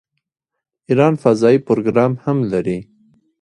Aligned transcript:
ایران 0.89 1.13
فضايي 1.23 1.59
پروګرام 1.67 2.11
هم 2.23 2.37
لري. 2.51 2.79